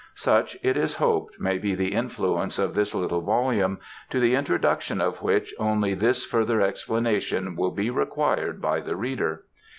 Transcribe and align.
Such, 0.15 0.57
it 0.63 0.77
is 0.77 0.95
hoped, 0.95 1.39
may 1.39 1.59
be 1.59 1.75
the 1.75 1.93
influence 1.93 2.57
of 2.57 2.73
this 2.73 2.95
little 2.95 3.21
volume, 3.21 3.79
to 4.09 4.19
the 4.19 4.33
introduction 4.33 4.99
of 4.99 5.21
which 5.21 5.53
only 5.59 5.93
this 5.93 6.25
further 6.25 6.59
explanation 6.59 7.55
will 7.55 7.69
be 7.69 7.91
required 7.91 8.59
by 8.59 8.79
the 8.79 8.95
reader. 8.95 9.43